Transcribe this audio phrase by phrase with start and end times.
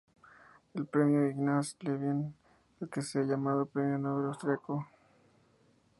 [0.73, 2.33] El premio Ignaz Lieben,
[2.81, 4.87] al que se ha llamado el Premio Nobel austriaco.